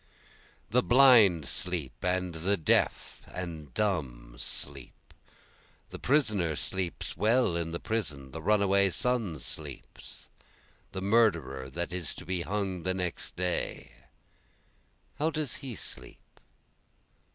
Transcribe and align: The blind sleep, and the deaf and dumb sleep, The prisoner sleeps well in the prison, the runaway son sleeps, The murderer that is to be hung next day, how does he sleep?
The 0.71 0.81
blind 0.81 1.47
sleep, 1.47 1.93
and 2.03 2.33
the 2.33 2.57
deaf 2.57 3.21
and 3.27 3.71
dumb 3.75 4.33
sleep, 4.39 5.13
The 5.91 5.99
prisoner 5.99 6.55
sleeps 6.55 7.15
well 7.15 7.55
in 7.55 7.71
the 7.71 7.79
prison, 7.79 8.31
the 8.31 8.41
runaway 8.41 8.89
son 8.89 9.37
sleeps, 9.37 10.27
The 10.91 11.03
murderer 11.03 11.69
that 11.69 11.93
is 11.93 12.15
to 12.15 12.25
be 12.25 12.41
hung 12.41 12.81
next 12.81 13.35
day, 13.35 13.91
how 15.19 15.29
does 15.29 15.57
he 15.57 15.75
sleep? 15.75 16.39